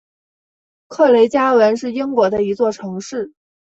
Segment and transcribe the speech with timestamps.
[0.87, 3.33] 克雷加文是英国的一座城市。